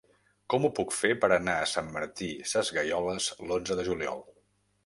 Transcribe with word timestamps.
Com 0.53 0.63
ho 0.63 0.71
puc 0.79 0.95
fer 0.99 1.11
per 1.25 1.29
anar 1.35 1.55
a 1.59 1.67
Sant 1.73 1.93
Martí 1.97 2.31
Sesgueioles 2.53 3.29
l'onze 3.47 3.79
de 3.83 3.89
juliol? 3.93 4.27